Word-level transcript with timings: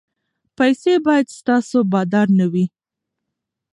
پیسې 0.57 0.93
باید 1.07 1.27
ستاسو 1.39 1.77
بادار 1.91 2.27
نه 2.39 2.45
وي. 2.51 2.65